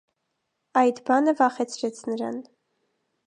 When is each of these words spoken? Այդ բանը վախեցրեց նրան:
Այդ 0.81 1.01
բանը 1.09 1.35
վախեցրեց 1.43 2.01
նրան: 2.13 2.43